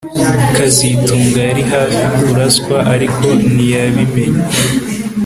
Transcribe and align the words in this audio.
kazitunga 0.55 1.39
yari 1.49 1.63
hafi 1.73 2.03
kuraswa 2.23 2.77
ariko 2.93 3.25
ntiyabimenya 3.53 4.45